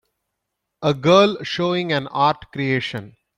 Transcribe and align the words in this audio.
A 0.81 0.95
girl 0.95 1.43
showing 1.43 1.91
an 1.93 2.07
art 2.07 2.51
creation. 2.51 3.15